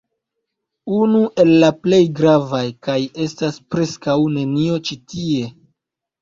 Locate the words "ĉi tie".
4.91-5.47